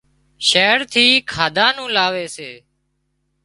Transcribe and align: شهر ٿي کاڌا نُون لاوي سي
شهر 0.49 0.79
ٿي 0.93 1.05
کاڌا 1.31 1.67
نُون 1.75 1.87
لاوي 1.95 2.25
سي 2.35 2.51